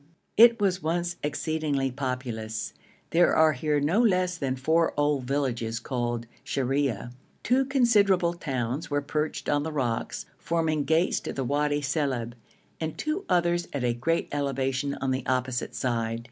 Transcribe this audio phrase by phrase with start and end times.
[0.35, 2.73] It was once exceedingly populous;
[3.11, 7.11] there are here no less than four old villages called Shariah;
[7.43, 12.33] two considerable towns were perched on the rocks, forming gates to the Wadi Silib,
[12.79, 16.19] and two others at a great elevation on the opposite side.